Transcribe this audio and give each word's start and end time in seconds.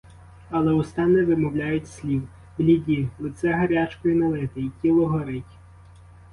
Але 0.49 0.73
уста 0.73 1.05
не 1.07 1.21
вимовляють 1.25 1.87
слів, 1.87 2.27
бліді, 2.57 3.09
лице 3.19 3.51
гарячкою 3.51 4.15
налите, 4.15 4.59
і 4.61 4.71
тіло 4.81 5.07
горить. 5.07 5.57